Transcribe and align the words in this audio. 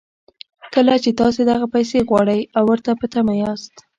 کله 0.73 0.93
چې 1.03 1.11
تاسې 1.19 1.41
دغه 1.51 1.65
پيسې 1.75 1.97
غواړئ 2.09 2.41
او 2.57 2.63
ورته 2.71 2.91
په 2.99 3.05
تمه 3.13 3.33
ياست. 3.41 3.73